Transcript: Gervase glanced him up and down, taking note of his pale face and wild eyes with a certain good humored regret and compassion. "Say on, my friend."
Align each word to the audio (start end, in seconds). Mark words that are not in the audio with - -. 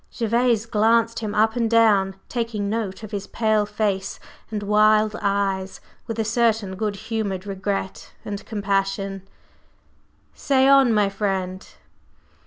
Gervase 0.11 0.65
glanced 0.65 1.19
him 1.19 1.35
up 1.35 1.55
and 1.55 1.69
down, 1.69 2.15
taking 2.27 2.67
note 2.71 3.03
of 3.03 3.11
his 3.11 3.27
pale 3.27 3.67
face 3.67 4.19
and 4.49 4.63
wild 4.63 5.15
eyes 5.21 5.79
with 6.07 6.17
a 6.17 6.25
certain 6.25 6.75
good 6.75 6.95
humored 6.95 7.45
regret 7.45 8.11
and 8.25 8.43
compassion. 8.43 9.21
"Say 10.33 10.67
on, 10.67 10.91
my 10.91 11.07
friend." 11.07 11.67